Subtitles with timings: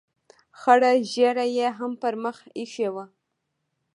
[0.59, 3.05] خړه ږیره یې هم پر مخ اېښې وه.